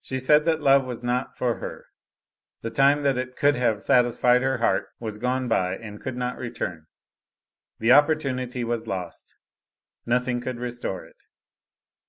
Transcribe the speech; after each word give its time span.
She 0.00 0.20
said 0.20 0.44
that 0.44 0.60
love 0.60 0.84
was 0.84 1.02
not 1.02 1.36
for 1.36 1.56
her 1.56 1.86
the 2.60 2.70
time 2.70 3.02
that 3.02 3.18
it 3.18 3.34
could 3.34 3.56
have 3.56 3.82
satisfied 3.82 4.40
her 4.42 4.58
heart 4.58 4.86
was 5.00 5.18
gone 5.18 5.48
by 5.48 5.74
and 5.74 6.00
could 6.00 6.16
not 6.16 6.38
return; 6.38 6.86
the 7.80 7.90
opportunity 7.90 8.62
was 8.62 8.86
lost, 8.86 9.34
nothing 10.06 10.40
could 10.40 10.60
restore 10.60 11.04
it. 11.04 11.16